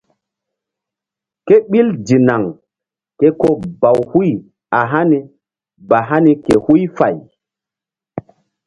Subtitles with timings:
[1.47, 2.43] Kéɓil dinaŋ
[3.19, 3.49] ke ko
[3.81, 4.29] baw huy
[4.77, 5.19] a hani
[5.89, 7.15] ba hani ke huy fay.